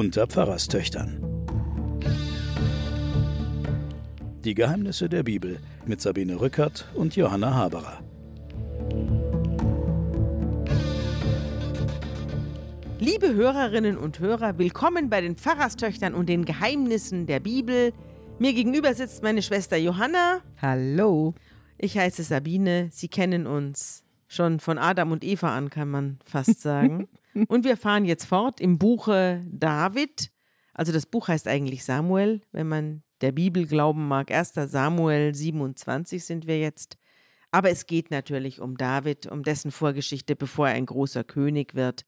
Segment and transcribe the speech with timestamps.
[0.00, 1.22] unter Pfarrerstöchtern.
[4.44, 8.02] Die Geheimnisse der Bibel mit Sabine Rückert und Johanna Haberer.
[12.98, 17.92] Liebe Hörerinnen und Hörer, willkommen bei den Pfarrerstöchtern und den Geheimnissen der Bibel.
[18.38, 20.40] Mir gegenüber sitzt meine Schwester Johanna.
[20.62, 21.34] Hallo.
[21.76, 22.88] Ich heiße Sabine.
[22.90, 27.06] Sie kennen uns schon von Adam und Eva an, kann man fast sagen.
[27.48, 30.30] und wir fahren jetzt fort im Buche David.
[30.74, 34.30] Also das Buch heißt eigentlich Samuel, wenn man der Bibel glauben mag.
[34.30, 34.54] 1.
[34.54, 36.96] Samuel 27 sind wir jetzt.
[37.50, 42.04] Aber es geht natürlich um David, um dessen Vorgeschichte, bevor er ein großer König wird.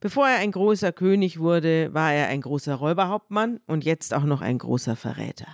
[0.00, 4.42] Bevor er ein großer König wurde, war er ein großer Räuberhauptmann und jetzt auch noch
[4.42, 5.46] ein großer Verräter.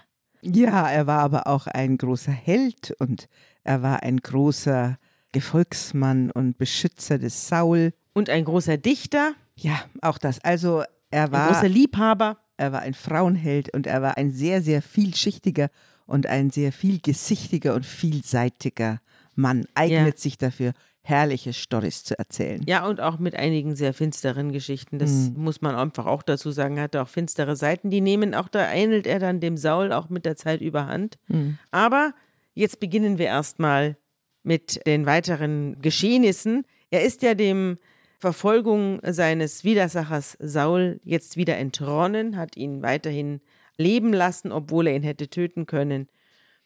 [0.43, 3.29] Ja, er war aber auch ein großer Held und
[3.63, 4.99] er war ein großer
[5.33, 7.93] Gefolgsmann und Beschützer des Saul.
[8.13, 9.35] Und ein großer Dichter.
[9.57, 10.43] Ja, auch das.
[10.45, 12.39] Also er war ein großer Liebhaber.
[12.57, 15.71] Er war ein Frauenheld und er war ein sehr, sehr vielschichtiger
[16.07, 19.01] und ein sehr vielgesichtiger und vielseitiger
[19.35, 19.65] Mann.
[19.75, 20.21] Eignet ja.
[20.21, 22.63] sich dafür, herrliche Storys zu erzählen.
[22.67, 24.99] Ja, und auch mit einigen sehr finsteren Geschichten.
[24.99, 25.43] Das mhm.
[25.43, 26.77] muss man einfach auch dazu sagen.
[26.77, 27.91] Er hatte auch finstere Seiten.
[27.91, 31.17] Die nehmen auch, da ähnelt er dann dem Saul auch mit der Zeit überhand.
[31.29, 31.59] Mhm.
[31.71, 32.13] Aber
[32.55, 33.97] jetzt beginnen wir erstmal
[34.43, 36.65] mit den weiteren Geschehnissen.
[36.91, 37.79] Er ist ja dem
[38.21, 43.41] Verfolgung seines Widersachers Saul jetzt wieder entronnen, hat ihn weiterhin
[43.79, 46.07] leben lassen, obwohl er ihn hätte töten können.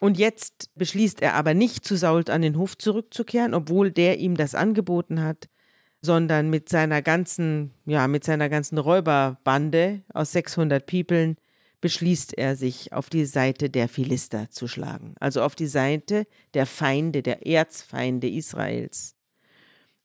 [0.00, 4.36] Und jetzt beschließt er aber nicht zu Saul an den Hof zurückzukehren, obwohl der ihm
[4.36, 5.48] das angeboten hat,
[6.02, 11.36] sondern mit seiner ganzen, ja, mit seiner ganzen Räuberbande aus 600 Peoplen
[11.80, 16.66] beschließt er sich auf die Seite der Philister zu schlagen, also auf die Seite der
[16.66, 19.14] Feinde, der Erzfeinde Israels.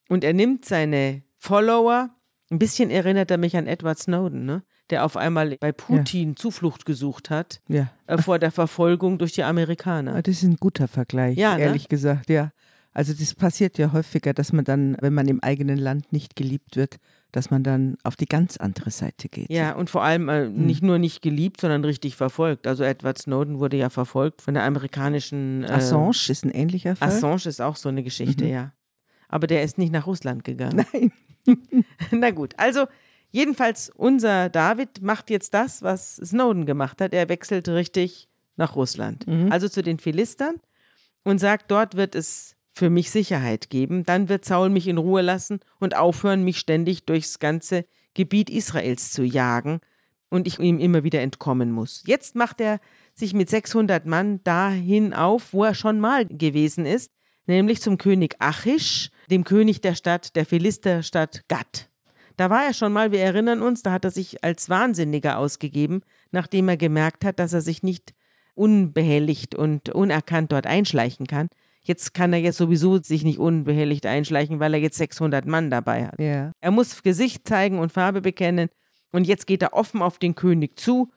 [0.09, 2.09] Und er nimmt seine Follower,
[2.51, 4.63] ein bisschen erinnert er mich an Edward Snowden, ne?
[4.89, 6.35] der auf einmal bei Putin ja.
[6.35, 7.91] Zuflucht gesucht hat ja.
[8.07, 10.21] äh, vor der Verfolgung durch die Amerikaner.
[10.21, 11.63] Das ist ein guter Vergleich, ja, ne?
[11.63, 11.89] ehrlich ne?
[11.89, 12.51] gesagt, ja.
[12.91, 16.75] Also das passiert ja häufiger, dass man dann, wenn man im eigenen Land nicht geliebt
[16.75, 16.97] wird,
[17.31, 19.51] dass man dann auf die ganz andere Seite geht.
[19.51, 20.65] Ja, und vor allem äh, hm.
[20.65, 22.65] nicht nur nicht geliebt, sondern richtig verfolgt.
[22.65, 25.63] Also Edward Snowden wurde ja verfolgt von der amerikanischen.
[25.63, 27.09] Äh, Assange ist ein ähnlicher Fall.
[27.09, 28.51] Assange ist auch so eine Geschichte, mhm.
[28.51, 28.73] ja.
[29.27, 30.85] Aber der ist nicht nach Russland gegangen.
[30.91, 31.11] Nein.
[32.11, 32.85] Na gut, also
[33.31, 37.13] jedenfalls unser David macht jetzt das, was Snowden gemacht hat.
[37.13, 39.51] Er wechselt richtig nach Russland, mhm.
[39.51, 40.55] also zu den Philistern
[41.23, 44.03] und sagt, dort wird es für mich Sicherheit geben.
[44.03, 49.11] Dann wird Saul mich in Ruhe lassen und aufhören, mich ständig durchs ganze Gebiet Israels
[49.11, 49.81] zu jagen
[50.29, 52.03] und ich ihm immer wieder entkommen muss.
[52.05, 52.79] Jetzt macht er
[53.13, 57.11] sich mit 600 Mann dahin auf, wo er schon mal gewesen ist,
[57.47, 61.89] nämlich zum König Achish, dem König der Stadt, der Philisterstadt Gad.
[62.37, 66.01] Da war er schon mal, wir erinnern uns, da hat er sich als Wahnsinniger ausgegeben,
[66.31, 68.13] nachdem er gemerkt hat, dass er sich nicht
[68.55, 71.49] unbehelligt und unerkannt dort einschleichen kann.
[71.81, 76.07] Jetzt kann er jetzt sowieso sich nicht unbehelligt einschleichen, weil er jetzt 600 Mann dabei
[76.07, 76.19] hat.
[76.19, 76.51] Yeah.
[76.59, 78.69] Er muss Gesicht zeigen und Farbe bekennen.
[79.11, 81.11] Und jetzt geht er offen auf den König zu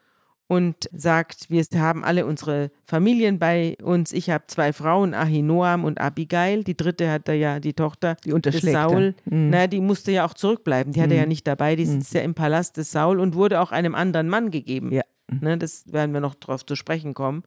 [0.48, 4.12] und sagt, wir haben alle unsere Familien bei uns.
[4.12, 6.62] Ich habe zwei Frauen, Ahinoam und Abigail.
[6.64, 9.14] Die dritte hatte ja die Tochter die des Saul.
[9.24, 9.50] Mhm.
[9.50, 10.92] Na, die musste ja auch zurückbleiben.
[10.92, 11.20] Die hatte mhm.
[11.20, 11.76] ja nicht dabei.
[11.76, 12.18] Die sitzt mhm.
[12.18, 14.92] ja im Palast des Saul und wurde auch einem anderen Mann gegeben.
[14.92, 15.02] Ja.
[15.40, 17.44] Ne, das werden wir noch drauf zu sprechen kommen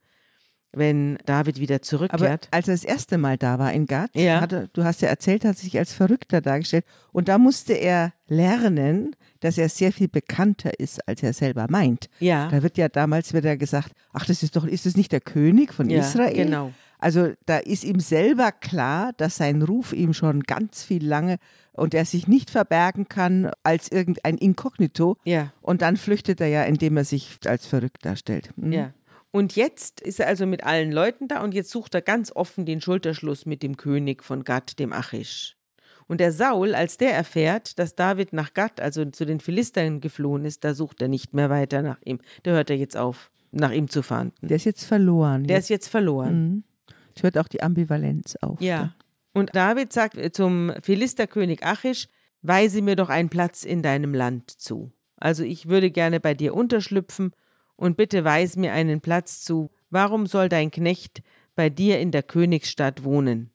[0.76, 2.22] wenn David wieder zurückkehrt.
[2.22, 4.42] Aber als er das erste Mal da war in Gad, ja.
[4.42, 6.86] hatte, du hast ja erzählt, hat sich als Verrückter dargestellt.
[7.12, 12.10] Und da musste er lernen, dass er sehr viel bekannter ist, als er selber meint.
[12.20, 12.50] Ja.
[12.50, 15.74] Da wird ja damals wieder gesagt, ach, das ist doch, ist es nicht der König
[15.74, 16.34] von ja, Israel?
[16.34, 16.72] Genau.
[16.98, 21.38] Also da ist ihm selber klar, dass sein Ruf ihm schon ganz viel lange
[21.74, 25.18] und er sich nicht verbergen kann als irgendein Inkognito.
[25.24, 25.52] Ja.
[25.62, 28.50] Und dann flüchtet er ja, indem er sich als verrückt darstellt.
[28.56, 28.72] Mhm.
[28.72, 28.94] Ja.
[29.32, 32.66] Und jetzt ist er also mit allen Leuten da und jetzt sucht er ganz offen
[32.66, 35.58] den Schulterschluss mit dem König von Gad, dem Achish.
[36.08, 40.46] Und der Saul, als der erfährt, dass David nach Gad, also zu den Philistern geflohen
[40.46, 42.20] ist, da sucht er nicht mehr weiter nach ihm.
[42.44, 44.48] Da hört er jetzt auf, nach ihm zu fahnden.
[44.48, 45.46] Der ist jetzt verloren.
[45.46, 45.66] Der jetzt.
[45.66, 46.50] ist jetzt verloren.
[46.50, 46.64] Mhm.
[47.16, 48.62] Es hört auch die Ambivalenz auf.
[48.62, 48.78] Ja.
[48.78, 48.96] Da.
[49.34, 52.08] Und David sagt zum Philisterkönig Achish,
[52.42, 54.92] weise mir doch einen Platz in deinem Land zu.
[55.18, 57.32] Also ich würde gerne bei dir unterschlüpfen
[57.76, 59.72] und bitte weis mir einen Platz zu.
[59.90, 61.22] Warum soll dein Knecht
[61.56, 63.52] bei dir in der Königsstadt wohnen?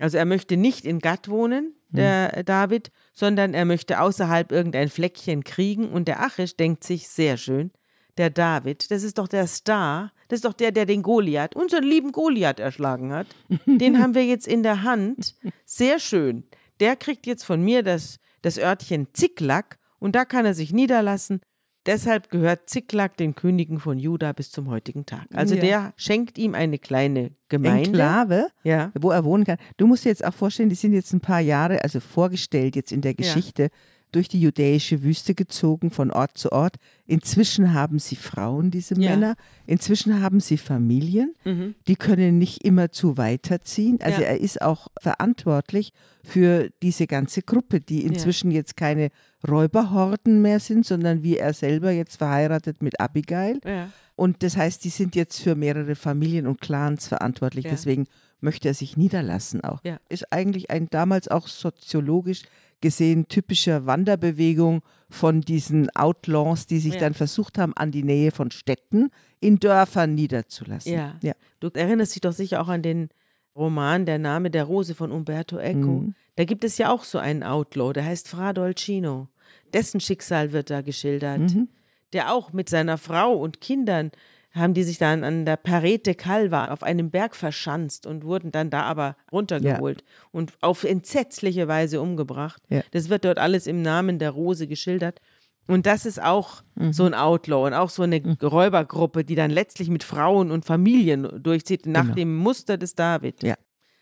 [0.00, 2.44] Also er möchte nicht in Gatt wohnen, der hm.
[2.44, 5.88] David, sondern er möchte außerhalb irgendein Fleckchen kriegen.
[5.88, 7.70] Und der Achish denkt sich sehr schön,
[8.16, 11.84] der David, das ist doch der Star, das ist doch der, der den Goliath, unseren
[11.84, 13.26] lieben Goliath erschlagen hat.
[13.66, 15.34] Den haben wir jetzt in der Hand.
[15.64, 16.44] Sehr schön.
[16.80, 21.40] Der kriegt jetzt von mir das, das Örtchen Ziklag und da kann er sich niederlassen
[21.86, 25.26] deshalb gehört Ziklag den Königen von Juda bis zum heutigen Tag.
[25.34, 25.60] Also Ja.
[25.60, 27.88] der schenkt ihm eine kleine Gemeinde.
[27.90, 28.90] Enklave, Ja.
[28.98, 29.58] wo er wohnen kann.
[29.76, 32.92] Du musst dir jetzt auch vorstellen, die sind jetzt ein paar Jahre, also vorgestellt jetzt
[32.92, 33.68] in der Geschichte,
[34.14, 36.76] durch die judäische Wüste gezogen, von Ort zu Ort.
[37.06, 39.10] Inzwischen haben sie Frauen, diese Ja.
[39.10, 39.34] Männer.
[39.66, 41.34] Inzwischen haben sie Familien.
[41.44, 41.74] Mhm.
[41.88, 43.98] Die können nicht immer zu weiterziehen.
[44.00, 44.28] Also Ja.
[44.28, 49.10] er ist auch verantwortlich für diese ganze Gruppe, die inzwischen jetzt keine
[49.46, 53.60] Räuberhorden mehr sind, sondern wie er selber jetzt verheiratet mit Abigail.
[53.64, 53.90] Ja.
[54.16, 57.64] Und das heißt, die sind jetzt für mehrere Familien und Clans verantwortlich.
[57.64, 57.70] Ja.
[57.72, 58.06] Deswegen
[58.44, 59.80] möchte er sich niederlassen auch.
[59.82, 59.98] Ja.
[60.08, 62.42] Ist eigentlich ein damals auch soziologisch
[62.80, 67.00] gesehen typischer Wanderbewegung von diesen Outlaws, die sich Ja.
[67.00, 69.10] dann versucht haben, an die Nähe von Städten
[69.40, 70.92] in Dörfern niederzulassen.
[70.92, 71.16] Ja.
[71.22, 71.32] ja.
[71.60, 73.08] Du erinnerst dich doch sicher auch an den
[73.56, 75.78] Roman Der Name der Rose von Umberto Eco.
[76.00, 76.14] Mhm.
[76.36, 79.28] Da gibt es ja auch so einen Outlaw, der heißt Fra Dolcino.
[79.72, 81.38] Dessen Schicksal wird da geschildert.
[81.54, 81.68] Mhm.
[82.12, 84.10] Der auch mit seiner Frau und Kindern
[84.54, 88.70] haben die sich dann an der Parete Calva auf einem Berg verschanzt und wurden dann
[88.70, 92.62] da aber runtergeholt und auf entsetzliche Weise umgebracht.
[92.68, 92.82] Ja.
[92.92, 95.20] Das wird dort alles im Namen der Rose geschildert.
[95.66, 96.92] Und das ist auch Mhm.
[96.92, 101.42] so ein Outlaw und auch so eine Räubergruppe, die dann letztlich mit Frauen und Familien
[101.42, 102.14] durchzieht, nach Genau.
[102.14, 103.42] dem Muster des David.
[103.42, 103.54] Ja.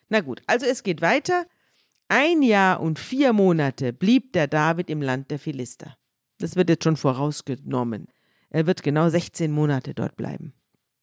[0.08, 1.46] Na gut, also es geht weiter.
[2.08, 5.96] Ein Jahr und vier Monate blieb der David im Land der Philister.
[6.38, 8.08] Das wird jetzt schon vorausgenommen.
[8.52, 10.52] Er wird genau 16 Monate dort bleiben.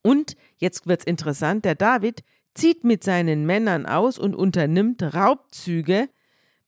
[0.03, 2.23] Und jetzt wird's interessant, der David
[2.53, 6.09] zieht mit seinen Männern aus und unternimmt Raubzüge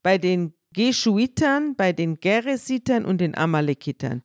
[0.03, 4.23] bei den Geschuitern, bei den Geresitern und den Amalekitern.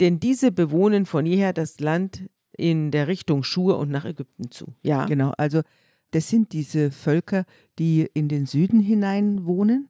[0.00, 4.74] Denn diese bewohnen von jeher das Land in der Richtung Schur und nach Ägypten zu.
[4.82, 5.04] Ja.
[5.06, 5.60] Genau, also
[6.12, 7.44] das sind diese Völker,
[7.78, 9.88] die in den Süden hinein wohnen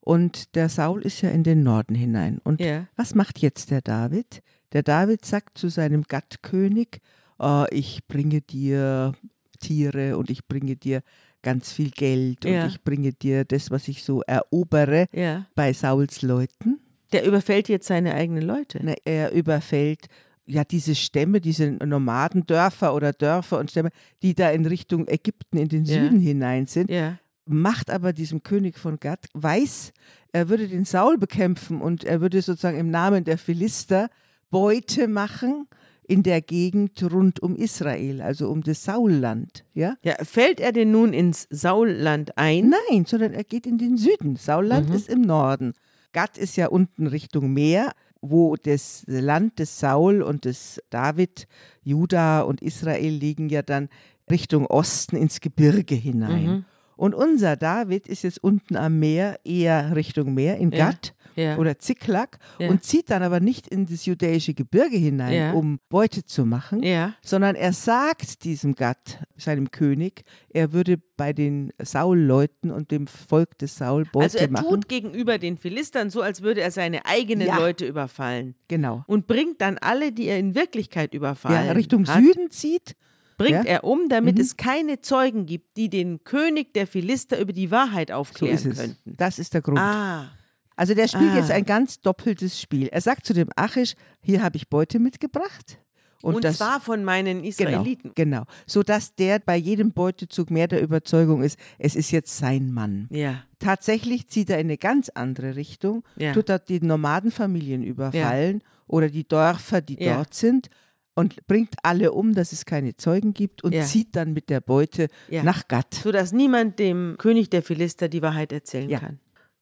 [0.00, 2.40] und der Saul ist ja in den Norden hinein.
[2.42, 2.86] Und Ja.
[2.96, 4.42] was macht jetzt der David?
[4.72, 7.00] Der David sagt zu seinem Gattkönig,
[7.38, 9.12] "Ah, ich bringe dir
[9.60, 11.02] Tiere und ich bringe dir
[11.42, 12.62] ganz viel Geld Ja.
[12.64, 15.46] und ich bringe dir das, was ich so erobere Ja.
[15.54, 16.80] bei Sauls Leuten.
[17.12, 18.80] Der überfällt jetzt seine eigenen Leute.
[18.82, 20.06] Na, Er überfällt
[20.46, 23.90] ja diese Stämme, diese Nomadendörfer oder Dörfer und Stämme,
[24.22, 25.94] die da in Richtung Ägypten in den Ja.
[26.02, 27.18] Süden hinein sind, Ja.
[27.46, 29.92] macht aber diesem König von Gad weiß,
[30.32, 34.10] er würde den Saul bekämpfen und er würde sozusagen im Namen der Philister
[34.50, 35.66] Beute machen
[36.06, 39.96] in der Gegend rund um Israel, also um das Saulland, ja?
[40.02, 40.14] ja.
[40.24, 42.72] Fällt er denn nun ins Saulland ein?
[42.90, 44.36] Nein, sondern er geht in den Süden.
[44.36, 44.94] Saulland Mhm.
[44.94, 45.74] ist im Norden.
[46.12, 47.92] Gad ist ja unten Richtung Meer,
[48.22, 51.46] wo das Land des Saul und des David,
[51.82, 53.90] Juda und Israel liegen ja dann
[54.30, 56.46] Richtung Osten ins Gebirge hinein.
[56.46, 56.64] Mhm.
[56.96, 61.12] Und unser David ist jetzt unten am Meer, eher Richtung Meer, in Gad ja.
[61.58, 62.68] Oder Ziklag Ja.
[62.68, 65.52] und zieht dann aber nicht in das judäische Gebirge hinein, Ja.
[65.52, 67.14] um Beute zu machen, Ja.
[67.22, 73.58] sondern er sagt diesem Gad, seinem König, er würde bei den Saul-Leuten und dem Volk
[73.58, 74.68] des Saul Beute Also er machen.
[74.68, 77.58] tut gegenüber den Philistern so, als würde er seine eigenen Ja.
[77.58, 78.54] Leute überfallen.
[78.68, 79.04] genau.
[79.06, 82.94] Und bringt dann alle, die er in Wirklichkeit überfallen Ja, Richtung hat, Süden zieht.
[83.36, 83.62] bringt ja.
[83.64, 84.40] er um, damit Mhm.
[84.40, 88.78] es keine Zeugen gibt, die den König der Philister über die Wahrheit So aufklären es.
[88.78, 89.14] könnten.
[89.16, 89.78] Das ist der Grund.
[89.78, 90.30] Ah,
[90.78, 91.36] Also der spielt Ah.
[91.38, 92.86] jetzt ein ganz doppeltes Spiel.
[92.86, 95.78] Er sagt zu dem Achish, hier habe ich Beute mitgebracht.
[96.22, 98.12] Und, und, das, zwar von meinen genau, Israeliten.
[98.14, 98.44] genau.
[98.66, 103.08] Sodass der bei jedem Beutezug mehr der Überzeugung ist, es ist jetzt sein Mann.
[103.10, 106.32] Ja, Tatsächlich zieht er in eine ganz andere Richtung, Ja.
[106.32, 110.14] tut dort die Nomadenfamilien überfallen oder die Dörfer, die Ja.
[110.16, 110.68] dort sind
[111.14, 113.84] und bringt alle um, dass es keine Zeugen gibt und Ja.
[113.84, 115.42] zieht dann mit der Beute Ja.
[115.42, 115.92] nach Gad.
[115.94, 119.00] sodass niemand dem König der Philister die Wahrheit erzählen Ja.
[119.00, 119.18] kann.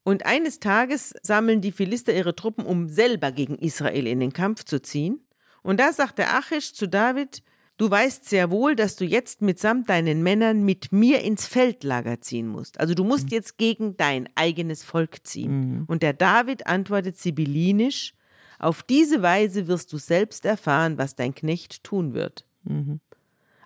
[0.06, 4.62] Und eines Tages sammeln die Philister ihre Truppen, um selber gegen Israel in den Kampf
[4.62, 5.18] zu ziehen.
[5.64, 7.42] Und da sagt der Achish zu David,
[7.76, 12.46] du weißt sehr wohl, dass du jetzt mitsamt deinen Männern mit mir ins Feldlager ziehen
[12.46, 12.78] musst.
[12.78, 15.82] Also du musst jetzt gegen dein eigenes Volk ziehen.
[15.88, 18.14] Und der David antwortet sibyllinisch,
[18.60, 22.46] auf diese Weise wirst du selbst erfahren, was dein Knecht tun wird.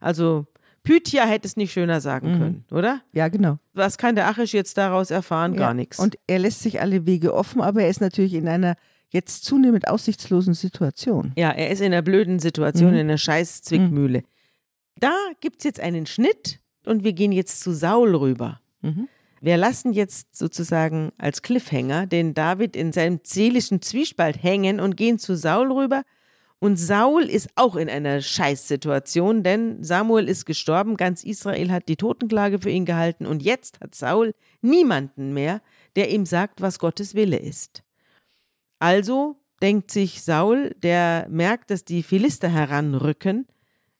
[0.01, 0.47] Also
[0.83, 3.03] Pythia hätte es nicht schöner sagen können, oder?
[3.13, 3.59] Ja, genau.
[3.75, 5.55] Was kann der Achish jetzt daraus erfahren?
[5.55, 5.75] Gar ja.
[5.75, 5.99] nichts.
[5.99, 8.77] Und er lässt sich alle Wege offen, aber er ist natürlich in einer
[9.11, 11.33] jetzt zunehmend aussichtslosen Situation.
[11.37, 12.95] ja, er ist in einer blöden Situation, Mhm.
[12.95, 14.23] in einer scheiß Zwickmühle.
[14.99, 18.61] Da gibt es jetzt einen Schnitt und wir gehen jetzt zu Saul rüber.
[18.81, 19.09] Mhm.
[19.43, 25.19] Wir lassen jetzt sozusagen als Cliffhanger den David in seinem seelischen Zwiespalt hängen und gehen
[25.19, 26.03] zu Saul rüber.
[26.63, 31.97] Und Saul ist auch in einer Scheißsituation, denn Samuel ist gestorben, ganz Israel hat die
[31.97, 35.63] Totenklage für ihn gehalten und jetzt hat Saul niemanden mehr,
[35.97, 37.83] der ihm sagt, was Gottes Wille ist.
[38.79, 43.47] Also denkt sich Saul, der merkt, dass die Philister heranrücken,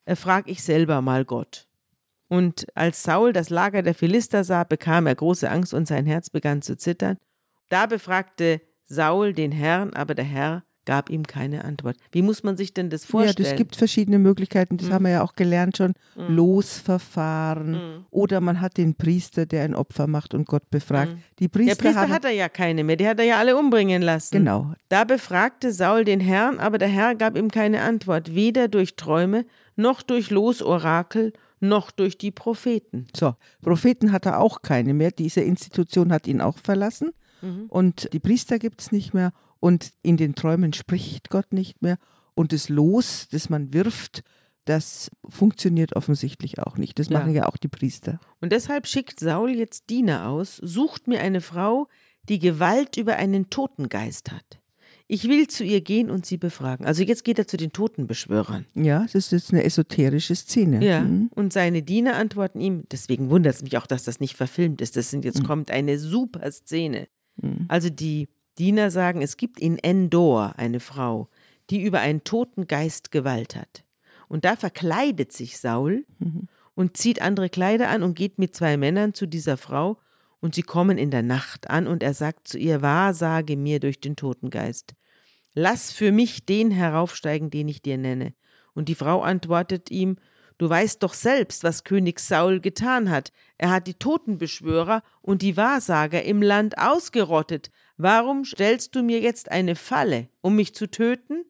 [0.05, 1.67] äh, frag ich selber mal Gott.
[2.29, 6.29] Und als Saul das Lager der Philister sah, bekam er große Angst und sein Herz
[6.29, 7.17] begann zu zittern.
[7.71, 11.97] Da befragte Saul den Herrn, aber der Herr gab ihm keine Antwort.
[12.11, 13.47] Wie muss man sich denn das vorstellen?
[13.47, 14.93] Ja, es gibt verschiedene Möglichkeiten, das mhm.
[14.93, 15.93] haben wir ja auch gelernt schon.
[16.17, 16.35] Mhm.
[16.35, 18.05] Losverfahren mhm.
[18.11, 21.13] oder man hat den Priester, der ein Opfer macht und Gott befragt.
[21.13, 21.23] Mhm.
[21.39, 24.03] Die Priester der Priester hat er ja keine mehr, die hat er ja alle umbringen
[24.03, 24.39] lassen.
[24.39, 24.75] Genau.
[24.89, 29.47] Da befragte Saul den Herrn, aber der Herr gab ihm keine Antwort, weder durch Träume
[29.77, 33.07] noch durch Losorakel noch durch die Propheten.
[33.15, 35.13] So, Propheten hat er auch keine mehr.
[35.13, 37.13] Diese Institution hat ihn auch verlassen.
[37.43, 37.67] Mhm.
[37.69, 39.33] Und die Priester gibt es nicht mehr.
[39.61, 41.99] Und in den Träumen spricht Gott nicht mehr.
[42.35, 44.23] Und das Los, das man wirft,
[44.65, 46.99] das funktioniert offensichtlich auch nicht.
[46.99, 47.43] Das machen ja.
[47.43, 48.21] ja auch die Priester.
[48.41, 51.89] Und deshalb schickt Saul jetzt Diener aus, sucht mir eine Frau,
[52.29, 54.61] die Gewalt über einen Totengeist hat.
[55.13, 56.87] Ich will zu ihr gehen und sie befragen.
[56.87, 58.67] Also jetzt geht er zu den Totenbeschwörern.
[58.75, 60.85] Ja, das ist jetzt eine esoterische Szene.
[60.85, 61.31] Ja, mhm.
[61.35, 64.97] und seine Diener antworten ihm, deswegen wundert es mich auch, dass das nicht verfilmt ist.
[64.97, 65.47] Das sind jetzt mhm.
[65.47, 67.09] kommt eine super Szene.
[67.43, 67.65] Mhm.
[67.67, 71.29] Also die Diener sagen, es gibt in Endor eine Frau,
[71.71, 73.85] die über einen toten Geist Gewalt hat.
[74.29, 76.49] Und da verkleidet sich Saul mhm.
[76.75, 79.99] und zieht andere Kleider an und geht mit zwei Männern zu dieser Frau
[80.41, 84.01] und sie kommen in der Nacht an und er sagt zu ihr, wahrsage mir durch
[84.01, 84.95] den Totengeist.
[85.55, 88.35] Lass für mich den heraufsteigen, den ich dir nenne.
[88.73, 90.17] Und die Frau antwortet ihm,
[90.61, 93.33] Du weißt doch selbst, was König Saul getan hat.
[93.57, 97.71] Er hat die Totenbeschwörer und die Wahrsager im Land ausgerottet.
[97.97, 101.47] Warum stellst du mir jetzt eine Falle, um mich zu töten?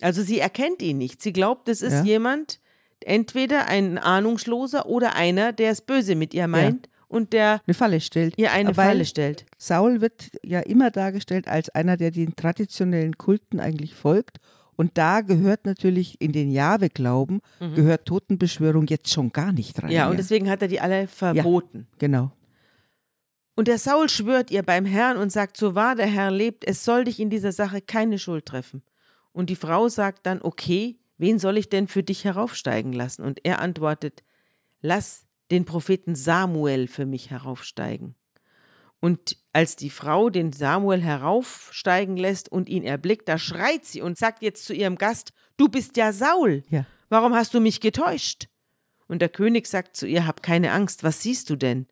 [0.00, 1.22] Also sie erkennt ihn nicht.
[1.22, 2.04] Sie glaubt, es ist ja.
[2.04, 2.60] jemand,
[3.00, 6.86] entweder ein Ahnungsloser oder einer, der es böse mit ihr meint.
[6.86, 8.34] Ja und der eine Falle stellt.
[8.36, 9.46] Ihr eine Weil Falle stellt.
[9.58, 14.38] Saul wird ja immer dargestellt als einer, der den traditionellen Kulten eigentlich folgt.
[14.76, 17.74] Und da gehört natürlich in den Jahwe-Glauben, mhm.
[17.74, 19.90] gehört Totenbeschwörung jetzt schon gar nicht rein.
[19.90, 21.86] Ja, und deswegen hat er die alle verboten.
[21.92, 22.32] Ja, genau.
[23.54, 26.84] Und der Saul schwört ihr beim Herrn und sagt, so wahr der Herr lebt, es
[26.84, 28.82] soll dich in dieser Sache keine Schuld treffen.
[29.32, 33.22] Und die Frau sagt dann, okay, wen soll ich denn für dich heraufsteigen lassen?
[33.22, 34.24] Und er antwortet,
[34.82, 38.14] lass den Propheten Samuel für mich heraufsteigen.
[39.06, 44.18] Und als die Frau den Samuel heraufsteigen lässt und ihn erblickt, da schreit sie und
[44.18, 46.64] sagt jetzt zu ihrem Gast, du bist ja Saul.
[46.70, 46.86] Ja.
[47.08, 48.48] Warum hast du mich getäuscht?
[49.06, 51.86] Und der König sagt zu ihr, hab keine Angst, was siehst du denn?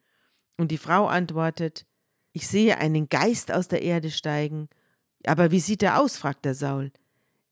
[0.56, 1.86] Und die Frau antwortet,
[2.32, 4.68] ich sehe einen Geist aus der Erde steigen.
[5.24, 6.16] Aber wie sieht er aus?
[6.16, 6.90] fragt der Saul.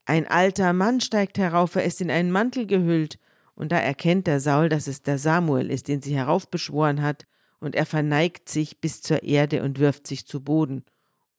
[0.06, 3.16] Ein alter Mann steigt herauf, er ist in einen Mantel gehüllt
[3.54, 7.26] und da erkennt der Saul, dass es der Samuel ist, den sie heraufbeschworen hat,
[7.62, 10.84] und er verneigt sich bis zur Erde und wirft sich zu Boden.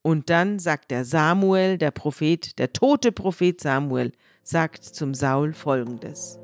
[0.01, 6.39] Und dann sagt der Samuel, der Prophet, der tote Prophet Samuel, sagt zum Saul folgendes.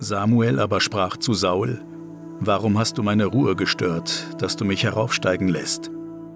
[0.00, 1.80] Samuel aber sprach zu Saul,
[2.40, 5.90] Warum hast du meine Ruhe gestört, dass du mich heraufsteigen lässt?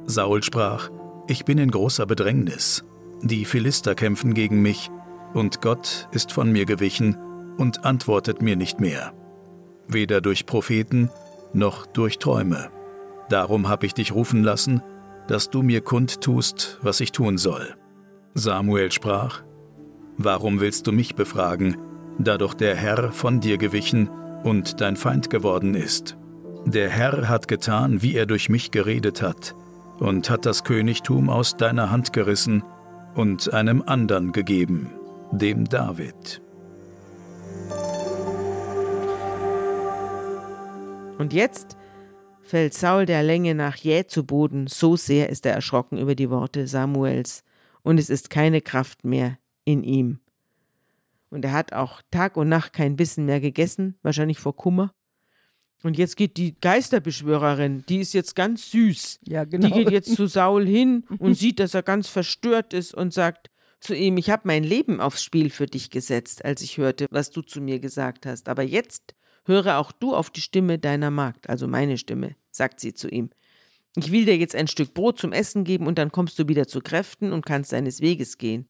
[0.07, 0.91] Saul sprach,
[1.29, 2.85] Ich bin in großer Bedrängnis.
[3.23, 4.91] Die Philister kämpfen gegen mich,
[5.33, 7.17] und Gott ist von mir gewichen
[7.57, 9.13] und antwortet mir nicht mehr.
[9.87, 11.09] Weder durch Propheten
[11.53, 12.71] noch durch Träume.
[13.29, 14.83] Darum habe ich dich rufen lassen,
[15.29, 17.77] dass du mir kundtust, was ich tun soll.
[18.35, 19.43] Samuel sprach,
[20.19, 21.77] Warum willst du mich befragen,
[22.19, 24.11] da doch der Herr von dir gewichen
[24.43, 26.17] und dein Feind geworden ist?
[26.67, 29.55] Der Herr hat getan, wie er durch mich geredet hat,
[29.99, 32.63] und hat das Königtum aus deiner Hand gerissen
[33.15, 34.91] und einem andern gegeben,
[35.33, 36.43] dem David.
[41.19, 41.77] Und jetzt
[42.43, 46.31] fällt Saul der Länge nach jäh zu Boden, so sehr ist er erschrocken über die
[46.31, 47.45] Worte Samuels,
[47.83, 50.21] und es ist keine Kraft mehr in ihm.
[51.31, 54.93] Und er hat auch Tag und Nacht kein Bissen mehr gegessen, wahrscheinlich vor Kummer.
[55.83, 59.21] Und jetzt geht die Geisterbeschwörerin, die ist jetzt ganz süß.
[59.25, 59.67] Ja, genau.
[59.67, 63.51] Die geht jetzt zu Saul hin und sieht, dass er ganz verstört ist und sagt
[63.81, 67.31] zu ihm, ich habe mein Leben aufs Spiel für dich gesetzt, als ich hörte, was
[67.31, 68.49] du zu mir gesagt hast.
[68.49, 72.95] Aber jetzt höre auch du auf die Stimme deiner Magd, also meine Stimme, sagt sie
[72.95, 73.31] zu ihm.
[73.97, 76.67] Ich will dir jetzt ein Stück Brot zum Essen geben und dann kommst du wieder
[76.67, 78.67] zu Kräften und kannst deines Weges gehen.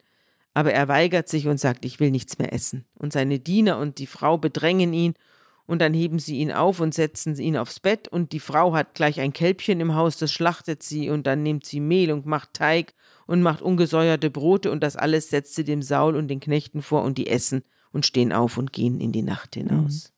[0.54, 2.85] Aber er weigert sich und sagt, ich will nichts mehr essen.
[2.95, 5.14] Und seine Diener und die Frau bedrängen ihn
[5.66, 8.95] und dann heben sie ihn auf und setzen ihn aufs Bett und die Frau hat
[8.95, 12.54] gleich ein Kälbchen im Haus, das schlachtet sie und dann nimmt sie Mehl und macht
[12.54, 12.95] Teig
[13.26, 17.02] und macht ungesäuerte Brote und das alles setzt sie dem Saul und den Knechten vor
[17.02, 20.12] und die essen und stehen auf und gehen in die Nacht hinaus.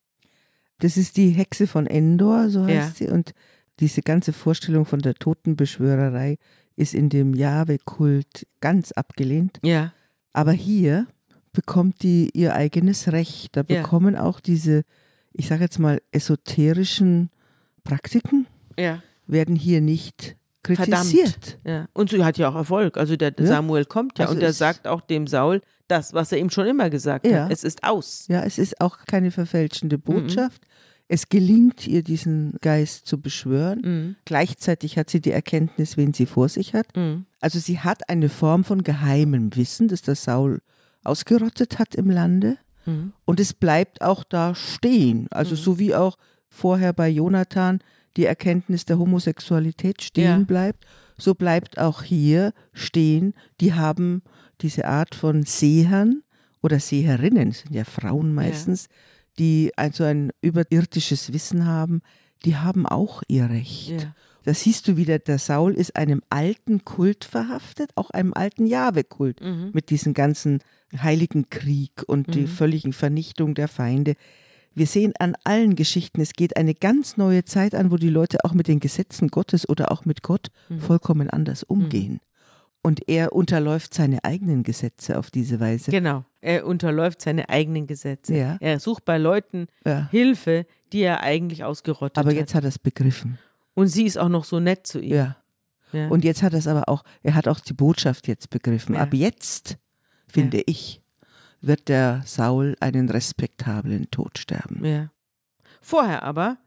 [0.79, 3.07] Das ist die Hexe von Endor, so heißt Ja.
[3.07, 3.13] sie.
[3.13, 3.33] Und
[3.81, 6.37] diese ganze Vorstellung von der Totenbeschwörerei
[6.77, 9.59] ist in dem Jahwe-Kult ganz abgelehnt.
[9.63, 9.93] Ja.
[10.33, 11.07] Aber hier
[11.53, 13.57] bekommt die ihr eigenes Recht.
[13.57, 13.83] Da Ja.
[13.83, 14.83] bekommen auch diese,
[15.35, 17.31] ich sage jetzt mal, esoterischen
[17.85, 18.47] Praktiken,
[18.79, 19.03] Ja.
[19.27, 21.59] werden hier nicht kritisiert.
[21.67, 21.87] Ja.
[21.93, 22.97] Und sie hat ja auch Erfolg.
[22.97, 23.47] Also der Ja.
[23.47, 26.49] Samuel kommt ja Also und er es- sagt auch dem Saul das, was er ihm
[26.49, 27.45] schon immer gesagt Ja.
[27.45, 27.53] hat.
[27.53, 28.25] Es ist aus.
[28.29, 30.03] Ja, es ist auch keine verfälschende Mhm.
[30.03, 30.63] Botschaft.
[31.07, 33.81] Es gelingt ihr, diesen Geist zu beschwören.
[33.85, 34.17] Mhm.
[34.25, 36.97] Gleichzeitig hat sie die Erkenntnis, wen sie vor sich hat.
[36.97, 37.27] Mhm.
[37.43, 40.63] Also sie hat eine Form von geheimem Wissen, das der Saul
[41.03, 42.57] ausgerottet hat im Lande.
[42.87, 43.13] Mhm.
[43.25, 45.29] Und es bleibt auch da stehen.
[45.31, 46.17] Also so wie auch
[46.49, 47.81] vorher bei Jonathan
[48.17, 50.39] die Erkenntnis der Homosexualität stehen Ja.
[50.39, 50.85] bleibt,
[51.19, 54.23] so bleibt auch hier stehen, die haben
[54.61, 56.23] diese Art von Sehern
[56.63, 58.89] oder Seherinnen, sind ja Frauen meistens,
[59.39, 62.03] die also ein überirdisches Wissen haben,
[62.45, 64.03] die haben auch ihr Recht.
[64.03, 64.15] Ja.
[64.45, 69.41] Da siehst du wieder, der Saul ist einem alten Kult verhaftet, auch einem alten Jahwe-Kult
[69.43, 69.71] Mhm.
[69.73, 70.61] mit diesem ganzen
[70.97, 74.15] heiligen Krieg und die völligen Vernichtung der Feinde.
[74.75, 78.39] Wir sehen an allen Geschichten, es geht eine ganz neue Zeit an, wo die Leute
[78.45, 80.49] auch mit den Gesetzen Gottes oder auch mit Gott
[80.79, 82.21] vollkommen anders umgehen.
[82.83, 85.91] Und er unterläuft seine eigenen Gesetze auf diese Weise.
[85.91, 86.25] Genau.
[86.43, 88.37] Er unterläuft seine eigenen Gesetze.
[88.37, 88.59] Ja.
[88.61, 90.09] Er sucht bei Leuten Ja.
[90.11, 92.37] Hilfe, die er eigentlich ausgerottet Aber hat.
[92.37, 93.39] jetzt hat er es begriffen.
[93.75, 95.15] Und sie ist auch noch so nett zu ihm.
[95.15, 95.37] Ja.
[95.93, 96.09] Ja.
[96.09, 98.97] Und jetzt hat er es aber auch, er hat auch die Botschaft jetzt begriffen.
[98.97, 99.03] Ja.
[99.03, 99.79] Ab jetzt,
[100.27, 101.01] finde ich,
[101.61, 104.85] wird der Saul einen respektablen Tod sterben.
[104.85, 105.11] Ja.
[105.81, 106.59] Vorher aber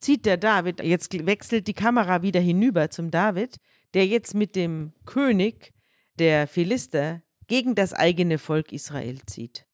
[0.00, 3.56] zieht der David, jetzt wechselt die Kamera wieder hinüber zum David,
[3.94, 5.72] der jetzt mit dem König
[6.18, 9.66] der Philister gegen das eigene Volk Israel zieht.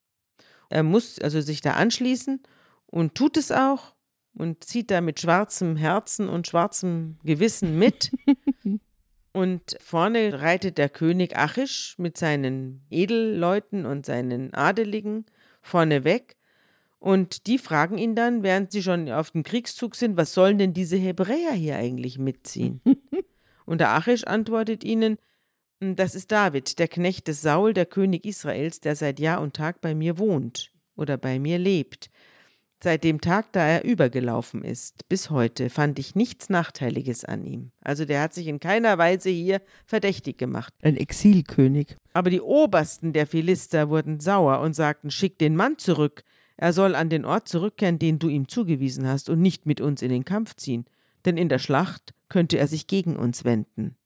[0.68, 2.42] Er muss also sich da anschließen
[2.86, 3.94] und tut es auch
[4.34, 8.10] und zieht da mit schwarzem Herzen und schwarzem Gewissen mit.
[9.32, 15.24] Und vorne reitet der König Achish mit seinen Edelleuten und seinen Adeligen
[15.62, 16.36] vorne weg.
[16.98, 20.74] Und die fragen ihn dann, während sie schon auf dem Kriegszug sind, was sollen denn
[20.74, 22.80] diese Hebräer hier eigentlich mitziehen?
[23.66, 25.16] und der Achish antwortet ihnen,
[25.78, 29.80] das ist David, der Knecht des Saul, der König Israels, der seit Jahr und Tag
[29.80, 32.10] bei mir wohnt oder bei mir lebt.
[32.82, 37.72] Seit dem Tag, da er übergelaufen ist, bis heute fand ich nichts Nachteiliges an ihm.
[37.82, 40.72] Also der hat sich in keiner Weise hier verdächtig gemacht.
[40.82, 41.98] Ein Exilkönig.
[42.14, 46.24] Aber die Obersten der Philister wurden sauer und sagten, schick den Mann zurück.
[46.56, 50.00] Er soll an den Ort zurückkehren, den du ihm zugewiesen hast, und nicht mit uns
[50.00, 50.86] in den Kampf ziehen.
[51.26, 53.96] Denn in der Schlacht könnte er sich gegen uns wenden.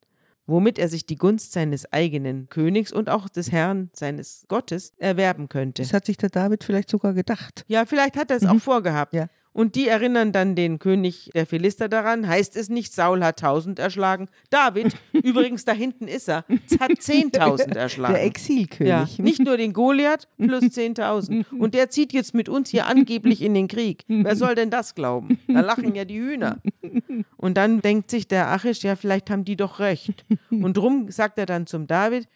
[0.47, 5.49] Womit er sich die Gunst seines eigenen Königs und auch des Herrn, seines Gottes, erwerben
[5.49, 5.83] könnte.
[5.83, 7.65] Das hat sich der David vielleicht sogar gedacht.
[7.67, 9.15] Ja, vielleicht hat er es auch vorgehabt.
[9.15, 9.29] Ja.
[9.55, 13.79] Und die erinnern dann den König der Philister daran, heißt es nicht, Saul hat tausend
[13.79, 14.27] erschlagen.
[14.51, 16.45] David, übrigens da hinten ist er,
[16.81, 18.14] hat zehntausend erschlagen.
[18.14, 18.88] Der Exilkönig.
[18.90, 21.45] Ja, nicht nur den Goliath plus 10.000.
[21.59, 24.05] Und der zieht jetzt mit uns hier angeblich in den Krieg.
[24.09, 25.38] Wer soll denn das glauben?
[25.47, 26.61] Da lachen ja die Hühner.
[27.37, 30.25] Und dann denkt sich der Achish, ja, vielleicht haben die doch recht.
[30.51, 32.27] Und drum sagt er dann zum David,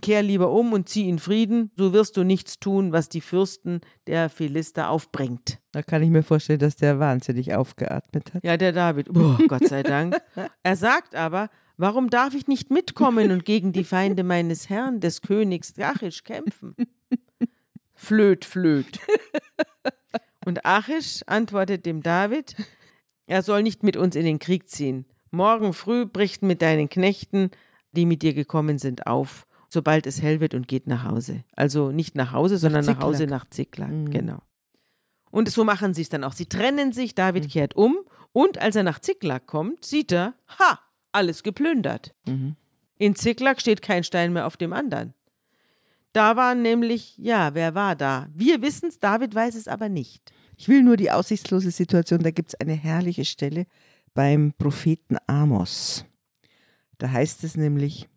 [0.00, 3.80] kehr lieber um und zieh in Frieden, so wirst du nichts tun, was die Fürsten
[4.06, 5.58] der Philister aufbringt.
[5.72, 8.44] Da kann ich mir vorstellen, dass der wahnsinnig aufgeatmet hat.
[8.44, 10.16] Ja, der David, oh, Gott sei Dank.
[10.62, 15.22] Er sagt aber, warum darf ich nicht mitkommen und gegen die Feinde meines Herrn, des
[15.22, 16.74] Königs Achish, kämpfen?
[17.94, 19.00] Flöt, flöt.
[20.44, 22.54] Und Achish antwortet dem David,
[23.26, 25.06] er soll nicht mit uns in den Krieg ziehen.
[25.30, 27.50] Morgen früh bricht mit deinen Knechten,
[27.92, 31.44] die mit dir gekommen sind, auf, sobald es hell wird und geht nach Hause.
[31.54, 33.38] Also nicht nach Hause, sondern nach, Hause Ziklag.
[33.38, 33.90] nach Ziklag.
[34.10, 34.38] Genau.
[35.30, 36.32] Und so machen sie es dann auch.
[36.32, 37.98] Sie trennen sich, David kehrt um
[38.32, 40.80] und als er nach Ziklag kommt, sieht er, ha,
[41.12, 42.14] alles geplündert.
[42.96, 45.12] In Ziklag steht kein Stein mehr auf dem anderen.
[46.14, 48.28] Da war nämlich, ja, wer war da?
[48.32, 50.32] Wir wissen es, David weiß es aber nicht.
[50.56, 53.66] Ich will nur die aussichtslose Situation, da gibt es eine herrliche Stelle
[54.14, 56.06] beim Propheten Amos.
[56.96, 58.08] Da heißt es nämlich,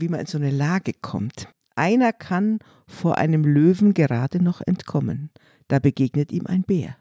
[0.00, 1.48] wie man in so eine Lage kommt.
[1.74, 5.30] Einer kann vor einem Löwen gerade noch entkommen.
[5.68, 6.96] Da begegnet ihm ein Bär.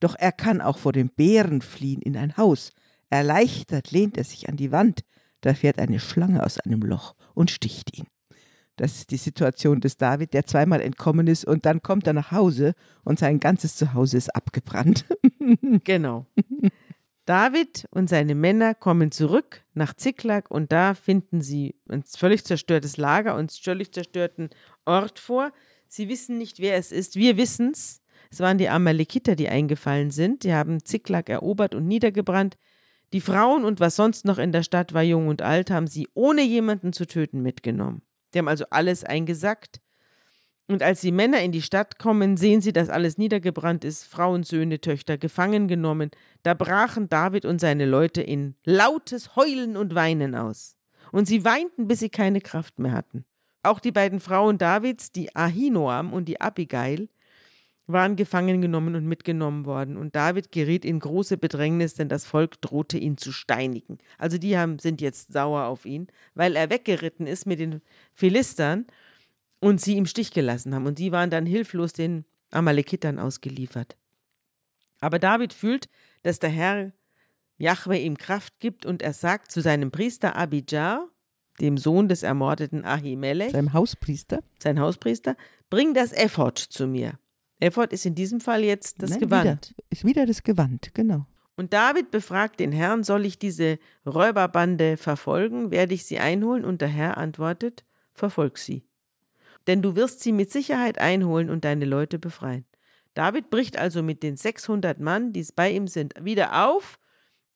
[0.00, 2.72] Doch er kann auch vor dem Bären fliehen in ein Haus.
[3.10, 5.00] Erleichtert lehnt er sich an die Wand.
[5.42, 8.06] Da fährt eine Schlange aus einem Loch und sticht ihn.
[8.76, 12.32] Das ist die Situation des David, der zweimal entkommen ist und dann kommt er nach
[12.32, 12.72] Hause
[13.04, 15.04] und sein ganzes Zuhause ist abgebrannt.
[15.84, 16.26] Genau.
[17.24, 22.96] David und seine Männer kommen zurück nach Ziklag und da finden sie ein völlig zerstörtes
[22.96, 24.50] Lager und einen völlig zerstörten
[24.84, 25.52] Ort vor.
[25.86, 27.16] Sie wissen nicht, wer es ist.
[27.16, 28.02] Wir wissen es.
[28.30, 30.42] Es waren die Amalekiter, die eingefallen sind.
[30.42, 32.56] Die haben Ziklag erobert und niedergebrannt.
[33.12, 36.08] Die Frauen und was sonst noch in der Stadt war, jung und alt, haben sie
[36.14, 38.00] ohne jemanden zu töten mitgenommen.
[38.32, 39.81] Die haben also alles eingesackt.
[40.72, 44.42] Und als die Männer in die Stadt kommen, sehen sie, dass alles niedergebrannt ist, Frauen,
[44.42, 46.10] Söhne, Töchter gefangen genommen.
[46.42, 50.76] Da brachen David und seine Leute in lautes Heulen und Weinen aus.
[51.12, 53.26] Und sie weinten, bis sie keine Kraft mehr hatten.
[53.62, 57.10] Auch die beiden Frauen Davids, die Ahinoam und die Abigail,
[57.86, 59.98] waren gefangen genommen und mitgenommen worden.
[59.98, 63.98] Und David geriet in große Bedrängnis, denn das Volk drohte ihn zu steinigen.
[64.16, 67.82] Also die haben, sind jetzt sauer auf ihn, weil er weggeritten ist mit den
[68.14, 68.86] Philistern
[69.62, 70.86] und sie im Stich gelassen haben.
[70.86, 73.96] Und sie waren dann hilflos den Amalekitern ausgeliefert.
[75.00, 75.88] Aber David fühlt,
[76.24, 76.92] dass der Herr
[77.58, 81.08] Jahwe ihm Kraft gibt und er sagt zu seinem Priester Abijah,
[81.60, 85.36] dem Sohn des ermordeten Ahimelech, seinem Hauspriester, sein Hauspriester,
[85.70, 87.18] bring das Ephod zu mir.
[87.60, 89.44] Ephod ist in diesem Fall jetzt das Nein, Gewand.
[89.44, 91.26] Wieder, ist wieder das Gewand, genau.
[91.54, 95.70] Und David befragt den Herrn, soll ich diese Räuberbande verfolgen?
[95.70, 96.64] Werde ich sie einholen?
[96.64, 98.82] Und der Herr antwortet, verfolg sie.
[99.66, 102.64] Denn du wirst sie mit Sicherheit einholen und deine Leute befreien.
[103.14, 106.98] David bricht also mit den 600 Mann, die bei ihm sind, wieder auf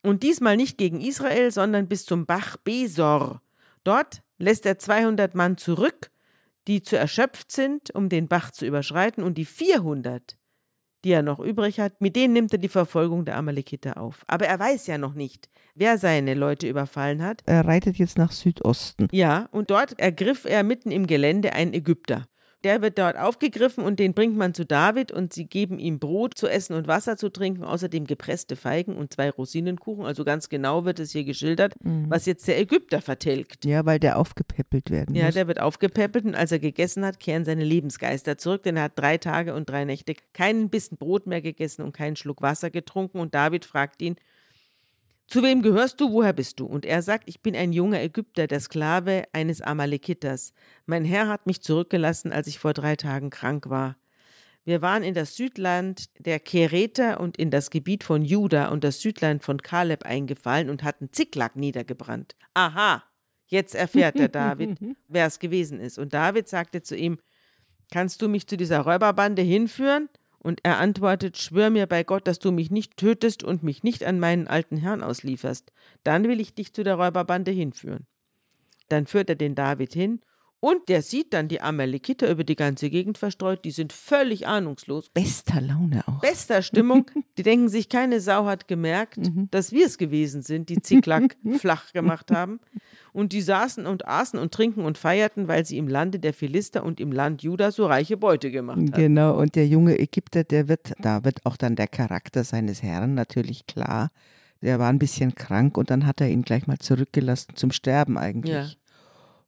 [0.03, 3.43] und diesmal nicht gegen Israel, sondern bis zum Bach Besor.
[3.85, 6.11] Dort lässt er 200 Mann zurück
[6.67, 10.37] die zu erschöpft sind, um den Bach zu überschreiten, und die 400,
[11.07, 14.25] die er noch übrig hat, mit denen nimmt er die Verfolgung der Amalekiter auf.
[14.27, 17.43] Aber er weiß ja noch nicht, wer seine Leute überfallen hat.
[17.47, 19.07] Er reitet jetzt nach Südosten.
[19.13, 22.27] Ja, und dort ergriff er mitten im Gelände einen Ägypter.
[22.67, 26.37] Der wird dort aufgegriffen und den bringt man zu David und sie geben ihm Brot
[26.37, 30.05] zu essen und Wasser zu trinken, außerdem gepresste Feigen und zwei Rosinenkuchen.
[30.05, 32.07] Also ganz genau wird es hier geschildert, mhm.
[32.09, 33.65] was jetzt der Ägypter vertilgt.
[33.65, 35.23] Ja, weil der aufgepäppelt werden muss.
[35.23, 38.83] Ja, der wird aufgepäppelt und als er gegessen hat, kehren seine Lebensgeister zurück, denn er
[38.83, 42.71] hat drei Tage und drei Nächte keinen Bissen Brot mehr gegessen und keinen Schluck Wasser
[42.71, 44.17] getrunken und David fragt ihn,
[45.29, 46.13] zu wem gehörst du?
[46.13, 46.67] Woher bist du?
[46.67, 50.53] Und er sagt, ich bin ein junger Ägypter, der Sklave eines Amalekiters.
[50.87, 53.97] Mein Herr hat mich zurückgelassen, als ich vor drei Tagen krank war.
[54.65, 59.01] Wir waren in das Südland der Kereter und in das Gebiet von Juda und das
[59.01, 62.35] Südland von Kaleb eingefallen und hatten Ziklag niedergebrannt.
[62.55, 63.05] Aha,
[63.47, 65.99] jetzt erfährt der David, wer es gewesen ist.
[65.99, 67.19] Und David sagte zu ihm,
[67.93, 70.09] kannst du mich zu dieser Räuberbande hinführen?
[70.47, 74.05] Und er antwortet, schwör mir bei Gott, dass du mich nicht tötest und mich nicht
[74.05, 75.73] an meinen alten Herrn auslieferst.
[76.05, 78.07] Dann will ich dich zu der Räuberbande hinführen.
[78.89, 80.21] Dann führt er den David hin
[80.61, 83.65] und der sieht dann die Amalekiter über die ganze Gegend verstreut.
[83.65, 85.11] Die sind völlig ahnungslos.
[85.11, 86.21] Bester Laune auch.
[86.21, 87.11] Bester Stimmung.
[87.37, 89.49] Die denken sich, keine Sau hat gemerkt, mhm.
[89.51, 92.61] dass wir es gewesen sind, die Ziklag flach gemacht haben.
[93.13, 96.85] Und die saßen und aßen und trinken und feierten, weil sie im Lande der Philister
[96.85, 98.91] und im Land Juda so reiche Beute gemacht haben.
[98.91, 99.39] Genau.
[99.39, 103.67] Und der junge Ägypter, der wird, da wird auch dann der Charakter seines Herrn natürlich
[103.67, 104.11] klar.
[104.63, 108.19] Der war ein bisschen krank und dann hat er ihn gleich mal zurückgelassen zum Sterben
[108.19, 108.55] eigentlich.
[108.55, 108.69] Ja.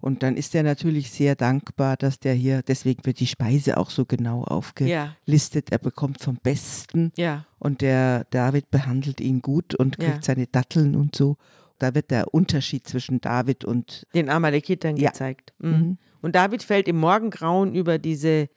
[0.01, 3.91] Und dann ist er natürlich sehr dankbar, dass der hier, deswegen wird die Speise auch
[3.91, 5.71] so genau aufgelistet.
[5.71, 5.77] Ja.
[5.77, 7.13] Er bekommt vom Besten.
[7.17, 7.47] Ja.
[7.59, 10.23] Und der David behandelt ihn gut und kriegt ja.
[10.23, 11.37] seine Datteln und so.
[11.79, 15.53] Da wird der Unterschied zwischen David und den Amalekitern gezeigt.
[15.59, 15.71] Mhm.
[15.71, 15.99] Mhm.
[16.21, 18.49] Und David fällt im Morgengrauen über diese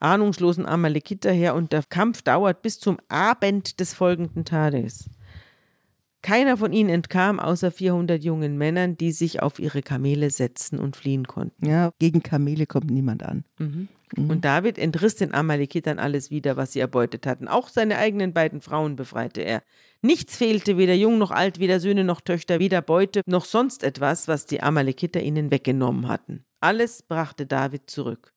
[0.00, 5.10] ahnungslosen Amalekiter her und der Kampf dauert bis zum Abend des folgenden Tages.
[6.28, 10.94] Keiner von ihnen entkam, außer 400 jungen Männern, die sich auf ihre Kamele setzten und
[10.94, 11.66] fliehen konnten.
[11.66, 13.44] Ja, gegen Kamele kommt niemand an.
[13.58, 13.88] Mhm.
[14.14, 14.28] Mhm.
[14.28, 17.48] Und David entriss den Amalekitern alles wieder, was sie erbeutet hatten.
[17.48, 19.62] Auch seine eigenen beiden Frauen befreite er.
[20.02, 24.28] Nichts fehlte, weder jung noch alt, weder Söhne noch Töchter, weder Beute noch sonst etwas,
[24.28, 26.44] was die Amalekiter ihnen weggenommen hatten.
[26.60, 28.34] Alles brachte David zurück.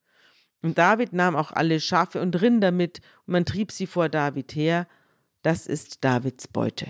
[0.62, 4.56] Und David nahm auch alle Schafe und Rinder mit, und man trieb sie vor David
[4.56, 4.88] her.
[5.42, 6.90] Das ist Davids Beute.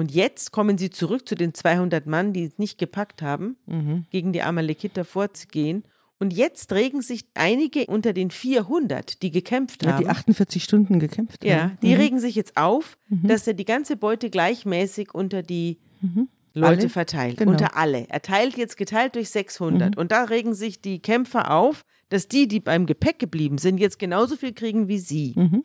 [0.00, 4.06] Und jetzt kommen sie zurück zu den 200 Mann, die es nicht gepackt haben, mhm.
[4.08, 5.84] gegen die Amalekiter vorzugehen.
[6.18, 10.04] Und jetzt regen sich einige unter den 400, die gekämpft ja, haben.
[10.04, 11.50] Die 48 Stunden gekämpft haben.
[11.50, 12.00] Ja, die mhm.
[12.00, 13.28] regen sich jetzt auf, mhm.
[13.28, 16.30] dass er die ganze Beute gleichmäßig unter die mhm.
[16.54, 16.88] Leute alle?
[16.88, 17.36] verteilt.
[17.36, 17.50] Genau.
[17.50, 18.08] Unter alle.
[18.08, 19.96] Er teilt jetzt geteilt durch 600.
[19.96, 20.00] Mhm.
[20.00, 23.98] Und da regen sich die Kämpfer auf, dass die, die beim Gepäck geblieben sind, jetzt
[23.98, 25.34] genauso viel kriegen wie sie.
[25.36, 25.62] Mhm.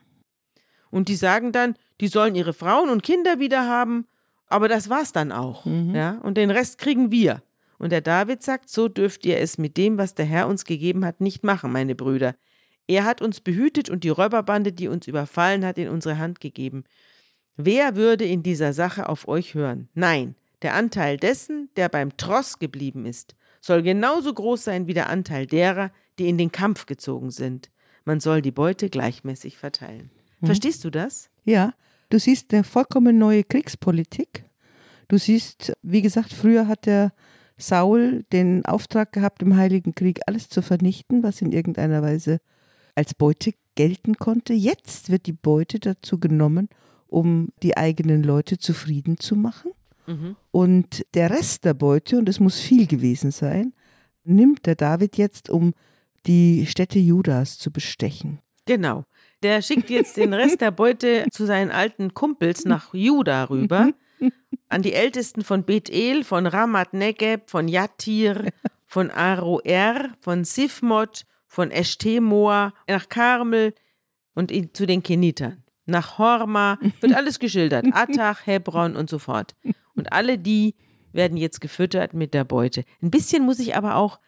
[0.92, 4.08] Und die sagen dann, die sollen ihre Frauen und Kinder wieder haben
[4.48, 5.66] aber das war's dann auch.
[5.66, 5.96] Mhm.
[5.96, 6.20] Ja?
[6.22, 7.42] Und den Rest kriegen wir.
[7.78, 11.04] Und der David sagt, so dürft ihr es mit dem, was der Herr uns gegeben
[11.06, 12.36] hat, nicht machen, meine Brüder.
[12.88, 16.84] Er hat uns behütet und die Räuberbande, die uns überfallen hat, in unsere Hand gegeben.
[17.58, 19.90] Wer würde in dieser Sache auf euch hören?
[19.94, 25.10] Nein, der Anteil dessen, der beim Tross geblieben ist, soll genauso groß sein wie der
[25.10, 27.72] Anteil derer, die in den Kampf gezogen sind.
[28.04, 30.12] Man soll die Beute gleichmäßig verteilen.
[30.40, 30.46] Mhm.
[30.46, 31.30] Verstehst du das?
[31.44, 31.74] Ja,
[32.10, 34.46] du siehst eine vollkommen neue Kriegspolitik.
[35.08, 37.14] Du siehst, wie gesagt, früher hat der
[37.58, 42.40] Saul den Auftrag gehabt, im Heiligen Krieg alles zu vernichten, was in irgendeiner Weise
[42.96, 44.54] als Beute gelten konnte.
[44.54, 46.70] Jetzt wird die Beute dazu genommen,
[47.08, 49.72] um die eigenen Leute zufrieden zu machen.
[50.08, 50.36] Mhm.
[50.52, 53.74] Und der Rest der Beute, und es muss viel gewesen sein,
[54.24, 55.74] nimmt der David jetzt, um
[56.26, 58.40] die Städte Judas zu bestechen.
[58.66, 59.06] Genau.
[59.46, 63.92] Der schickt jetzt den Rest der Beute zu seinen alten Kumpels nach Juda rüber.
[64.70, 68.50] An die Ältesten von Bethel, von Ramat Negeb, von Yatir,
[68.88, 73.76] von Aroer, von Sifmot, von Eshtemoa, nach Karmel
[74.34, 75.64] und zu den Kenitern.
[75.86, 77.86] Nach Horma wird alles geschildert.
[77.92, 79.54] Atach, Hebron und so fort.
[79.94, 80.74] Und alle die
[81.14, 82.84] werden jetzt gefüttert mit der Beute.
[83.00, 84.20] Ein bisschen muss ich aber auch,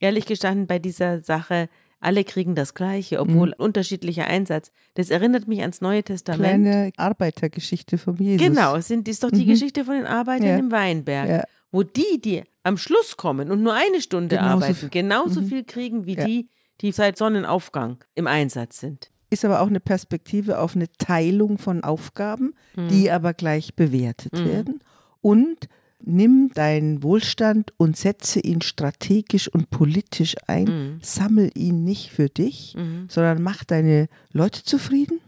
[0.00, 1.68] ehrlich gestanden, bei dieser Sache,
[2.02, 3.54] alle kriegen das Gleiche, obwohl mhm.
[3.58, 4.72] unterschiedlicher Einsatz.
[4.94, 6.64] Das erinnert mich ans Neue Testament.
[6.64, 8.46] Kleine Arbeitergeschichte von Jesus.
[8.46, 9.50] Genau, es sind, ist doch die mhm.
[9.50, 10.56] Geschichte von den Arbeitern ja.
[10.56, 11.44] im Weinberg, ja.
[11.70, 15.46] wo die, die am Schluss kommen und nur eine Stunde genauso arbeiten, genauso mhm.
[15.46, 16.24] viel kriegen wie ja.
[16.24, 16.48] die,
[16.80, 19.10] die seit Sonnenaufgang im Einsatz sind.
[19.30, 23.10] Ist aber auch eine Perspektive auf eine Teilung von Aufgaben, die mhm.
[23.10, 24.44] aber gleich bewertet mhm.
[24.44, 24.80] werden.
[25.20, 25.68] Und
[26.04, 30.64] nimm deinen Wohlstand und setze ihn strategisch und politisch ein.
[30.64, 30.98] Mhm.
[31.02, 33.06] Sammel ihn nicht für dich, mhm.
[33.08, 35.20] sondern mach deine Leute zufrieden,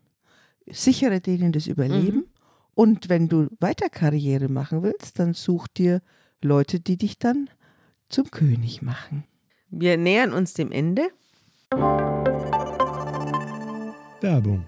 [0.71, 2.19] sichere denen das Überleben.
[2.19, 2.25] Mhm.
[2.75, 6.03] Und wenn du weiter Karriere machen willst, dann such dir
[6.43, 7.49] Leute, die dich dann
[8.09, 9.25] zum König machen.
[9.71, 11.09] Wir nähern uns dem Ende.
[14.21, 14.65] Werbung.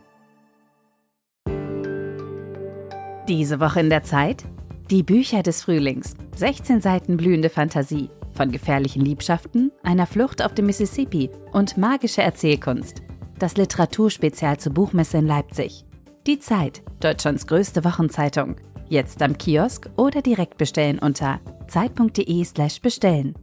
[3.29, 4.45] Diese Woche in der Zeit?
[4.89, 6.15] Die Bücher des Frühlings.
[6.37, 8.09] 16 Seiten blühende Fantasie.
[8.35, 13.03] Von gefährlichen Liebschaften, einer Flucht auf dem Mississippi und magische Erzählkunst.
[13.37, 15.85] Das Literaturspezial zur Buchmesse in Leipzig.
[16.29, 18.55] Die Zeit, Deutschlands größte Wochenzeitung.
[18.89, 23.35] Jetzt am Kiosk oder direkt bestellen unter zeit.de/slash bestellen.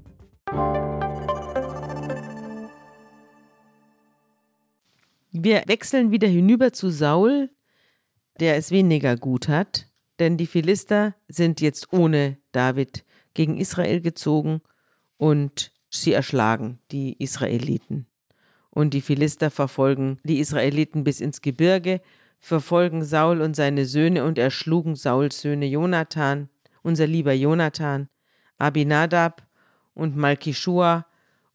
[5.34, 7.50] Wir wechseln wieder hinüber zu Saul,
[8.40, 14.62] der es weniger gut hat denn die Philister sind jetzt ohne David gegen Israel gezogen
[15.18, 18.08] und sie erschlagen die Israeliten.
[18.70, 22.02] Und die Philister verfolgen die Israeliten bis ins Gebirge,
[22.40, 26.50] verfolgen Saul und seine Söhne und erschlugen Sauls Söhne Jonathan,
[26.82, 28.10] unser lieber Jonathan,
[28.58, 29.48] Abinadab
[29.94, 31.06] und Malkishua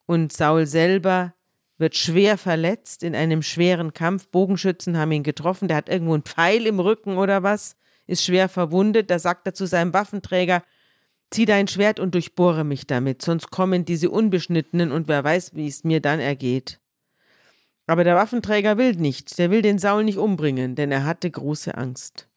[0.07, 1.35] und Saul selber
[1.77, 4.29] wird schwer verletzt in einem schweren Kampf.
[4.29, 7.77] Bogenschützen haben ihn getroffen, der hat irgendwo einen Pfeil im Rücken oder was
[8.09, 10.65] ist schwer verwundet, da sagt er zu seinem Waffenträger,
[11.31, 15.69] zieh dein Schwert und durchbohre mich damit, sonst kommen diese Unbeschnittenen und wer weiß, wie
[15.69, 16.81] es mir dann ergeht.
[17.87, 21.77] Aber der Waffenträger will nicht, der will den Saul nicht umbringen, denn er hatte große
[21.77, 22.29] Angst,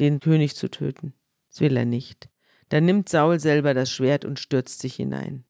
[0.00, 1.12] den König zu töten.
[1.50, 2.28] Das will er nicht.
[2.68, 5.44] Dann nimmt Saul selber das Schwert und stürzt sich hinein.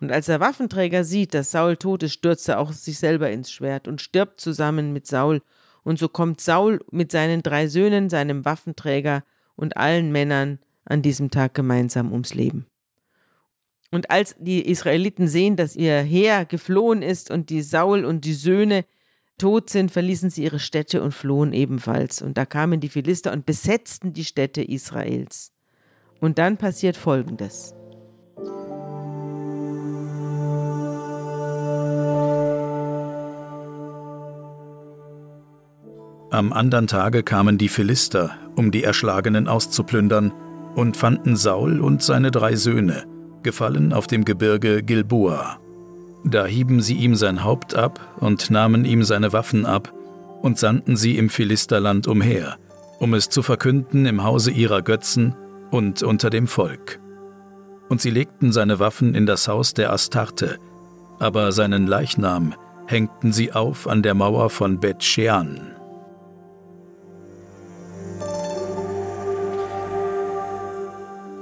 [0.00, 3.50] Und als der Waffenträger sieht, dass Saul tot ist, stürzt er auch sich selber ins
[3.50, 5.42] Schwert und stirbt zusammen mit Saul
[5.86, 9.22] und so kommt Saul mit seinen drei Söhnen, seinem Waffenträger
[9.54, 12.66] und allen Männern an diesem Tag gemeinsam ums Leben.
[13.92, 18.34] Und als die Israeliten sehen, dass ihr Heer geflohen ist und die Saul und die
[18.34, 18.84] Söhne
[19.38, 22.20] tot sind, verließen sie ihre Städte und flohen ebenfalls.
[22.20, 25.52] Und da kamen die Philister und besetzten die Städte Israels.
[26.18, 27.75] Und dann passiert Folgendes.
[36.30, 40.32] Am andern Tage kamen die Philister, um die Erschlagenen auszuplündern,
[40.74, 43.04] und fanden Saul und seine drei Söhne,
[43.42, 45.58] gefallen auf dem Gebirge Gilboa.
[46.24, 49.92] Da hieben sie ihm sein Haupt ab und nahmen ihm seine Waffen ab
[50.42, 52.56] und sandten sie im Philisterland umher,
[52.98, 55.36] um es zu verkünden im Hause ihrer Götzen
[55.70, 56.98] und unter dem Volk.
[57.88, 60.58] Und sie legten seine Waffen in das Haus der Astarte,
[61.20, 62.54] aber seinen Leichnam
[62.86, 65.75] hängten sie auf an der Mauer von Bet-Shean.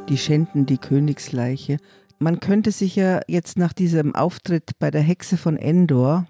[0.09, 1.79] Die schänden die Königsleiche.
[2.19, 6.27] Man könnte sich ja jetzt nach diesem Auftritt bei der Hexe von Endor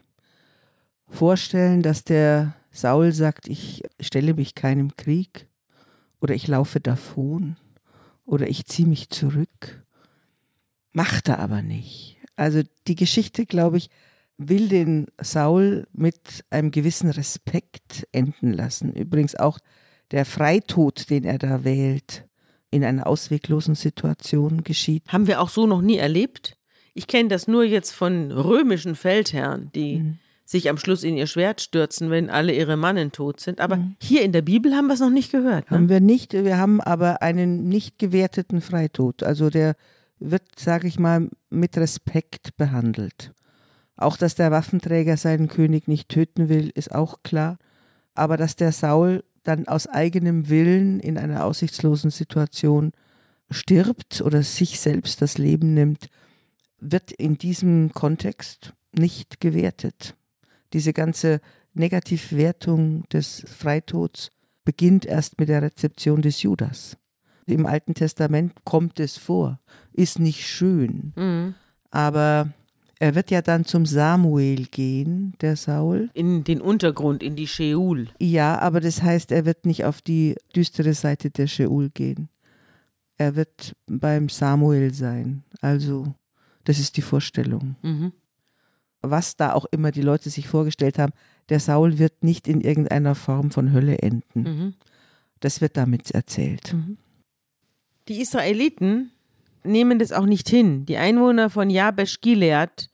[1.09, 5.47] vorstellen, dass der Saul sagt, ich stelle mich keinem Krieg
[6.21, 7.57] oder ich laufe davon
[8.25, 9.85] oder ich ziehe mich zurück.
[10.93, 12.17] Macht er aber nicht.
[12.37, 13.91] Also die Geschichte, glaube ich,
[14.37, 18.93] will den Saul mit einem gewissen Respekt enden lassen.
[18.93, 19.59] Übrigens auch
[20.11, 22.27] der Freitod, den er da wählt,
[22.75, 25.05] in einer ausweglosen Situation geschieht.
[25.09, 26.57] Haben wir auch so noch nie erlebt.
[26.93, 30.19] Ich kenne das nur jetzt von römischen Feldherren, die mhm.
[30.45, 33.61] sich am Schluss in ihr Schwert stürzen, wenn alle ihre Mannen tot sind.
[33.61, 33.97] Aber mhm.
[34.01, 35.71] hier in der Bibel haben wir es noch nicht gehört.
[35.71, 35.77] Ne?
[35.77, 36.33] Haben wir nicht.
[36.33, 39.23] Wir haben aber einen nicht gewerteten Freitod.
[39.23, 39.77] Also der
[40.19, 43.33] wird, sage ich mal, mit Respekt behandelt.
[43.97, 47.59] Auch, dass der Waffenträger seinen König nicht töten will, ist auch klar.
[48.15, 52.93] Aber dass der Saul dann aus eigenem Willen in einer aussichtslosen Situation
[53.51, 56.09] stirbt oder sich selbst das Leben nimmt,
[56.81, 60.17] wird in diesem Kontext nicht gewertet.
[60.73, 61.41] Diese ganze
[61.75, 64.31] Negativwertung des Freitods
[64.65, 66.97] beginnt erst mit der Rezeption des Judas.
[67.47, 69.61] Im Alten Testament kommt es vor,
[69.93, 71.55] ist nicht schön, mhm.
[71.91, 72.53] aber
[72.99, 76.11] er wird ja dann zum Samuel gehen, der Saul.
[76.15, 78.09] In den Untergrund, in die Sheol.
[78.19, 82.29] Ja, aber das heißt, er wird nicht auf die düstere Seite der Sheol gehen.
[83.17, 85.45] Er wird beim Samuel sein.
[85.61, 86.15] Also,
[86.65, 87.77] das ist die Vorstellung.
[87.83, 88.13] Mhm.
[89.03, 91.13] Was da auch immer die Leute sich vorgestellt haben,
[91.49, 94.43] der Saul wird nicht in irgendeiner Form von Hölle enden.
[94.43, 94.75] Mhm.
[95.41, 96.73] Das wird damit erzählt.
[96.73, 96.97] Mhm.
[98.09, 99.11] Die Israeliten
[99.65, 100.87] nehmen das auch nicht hin.
[100.87, 102.91] Die Einwohner von Jabesh Gilead,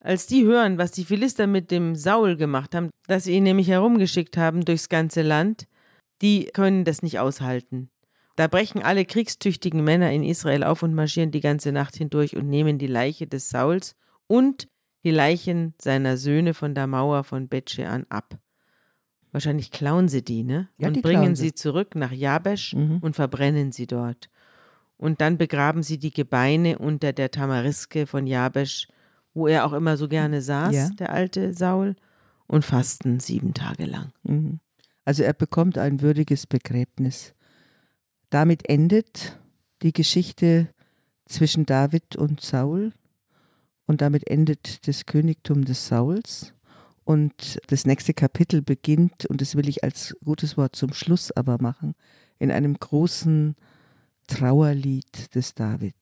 [0.00, 3.68] als die hören, was die Philister mit dem Saul gemacht haben, dass sie ihn nämlich
[3.68, 5.66] herumgeschickt haben durchs ganze Land,
[6.22, 7.90] die können das nicht aushalten.
[8.36, 12.48] Da brechen alle kriegstüchtigen Männer in Israel auf und marschieren die ganze Nacht hindurch und
[12.48, 13.96] nehmen die Leiche des Sauls
[14.28, 14.68] und
[15.04, 18.38] die Leichen seiner Söhne von der Mauer von Betshean ab.
[19.32, 20.68] Wahrscheinlich klauen sie die, ne?
[20.78, 22.98] Ja, und die bringen sie zurück nach Jabesh mhm.
[22.98, 24.30] und verbrennen sie dort
[24.98, 28.88] und dann begraben sie die Gebeine unter der Tamariske von Jabesh,
[29.32, 30.90] wo er auch immer so gerne saß, ja.
[30.90, 31.96] der alte Saul,
[32.46, 34.12] und fasten sieben Tage lang.
[34.24, 34.60] Mhm.
[35.04, 37.34] Also er bekommt ein würdiges Begräbnis.
[38.30, 39.38] Damit endet
[39.82, 40.68] die Geschichte
[41.26, 42.92] zwischen David und Saul
[43.86, 46.52] und damit endet das Königtum des Sauls.
[47.04, 51.56] Und das nächste Kapitel beginnt, und das will ich als gutes Wort zum Schluss aber
[51.58, 51.94] machen,
[52.38, 53.56] in einem großen
[54.28, 55.94] Trauerlied des David.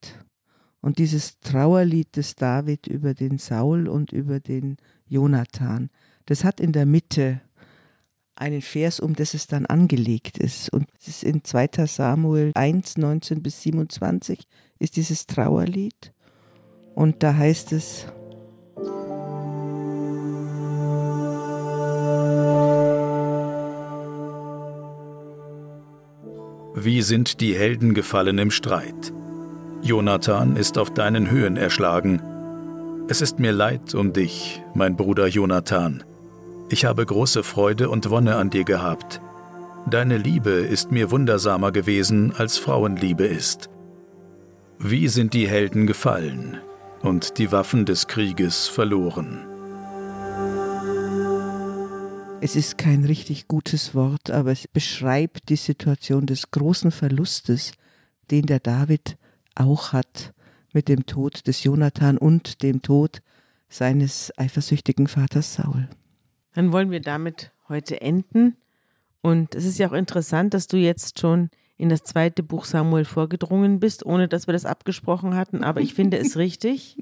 [0.82, 4.76] Und dieses Trauerlied des David über den Saul und über den
[5.08, 5.88] Jonathan,
[6.26, 7.40] das hat in der Mitte
[8.34, 10.68] einen Vers, um das es dann angelegt ist.
[10.68, 11.86] Und es ist in 2.
[11.86, 14.46] Samuel 1, 19 bis 27
[14.78, 16.12] ist dieses Trauerlied.
[16.94, 18.06] Und da heißt es,
[26.78, 29.10] Wie sind die Helden gefallen im Streit?
[29.80, 32.20] Jonathan ist auf deinen Höhen erschlagen.
[33.08, 36.04] Es ist mir leid um dich, mein Bruder Jonathan.
[36.68, 39.22] Ich habe große Freude und Wonne an dir gehabt.
[39.88, 43.70] Deine Liebe ist mir wundersamer gewesen, als Frauenliebe ist.
[44.78, 46.58] Wie sind die Helden gefallen
[47.00, 49.46] und die Waffen des Krieges verloren?
[52.42, 57.72] Es ist kein richtig gutes Wort, aber es beschreibt die Situation des großen Verlustes,
[58.31, 59.16] den der David
[59.55, 60.35] auch hat
[60.75, 63.22] mit dem Tod des Jonathan und dem Tod
[63.68, 65.88] seines eifersüchtigen Vaters Saul.
[66.53, 68.57] Dann wollen wir damit heute enden.
[69.22, 73.07] Und es ist ja auch interessant, dass du jetzt schon in das zweite Buch Samuel
[73.07, 75.64] vorgedrungen bist, ohne dass wir das abgesprochen hatten.
[75.64, 76.99] Aber ich finde es richtig,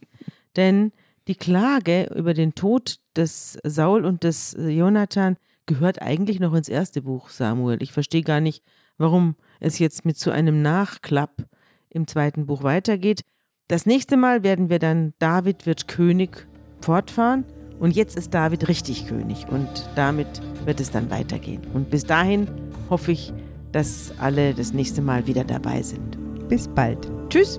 [0.56, 0.92] denn
[1.28, 7.02] die Klage über den Tod des Saul und des Jonathan gehört eigentlich noch ins erste
[7.02, 7.82] Buch Samuel.
[7.82, 8.62] Ich verstehe gar nicht,
[8.98, 11.46] warum es jetzt mit so einem Nachklapp
[11.88, 13.22] im zweiten Buch weitergeht.
[13.68, 16.46] Das nächste Mal werden wir dann David wird König
[16.82, 17.44] fortfahren
[17.78, 21.62] und jetzt ist David richtig König und damit wird es dann weitergehen.
[21.72, 22.46] Und bis dahin
[22.90, 23.32] hoffe ich,
[23.72, 26.18] dass alle das nächste Mal wieder dabei sind.
[26.48, 27.10] Bis bald.
[27.30, 27.58] Tschüss.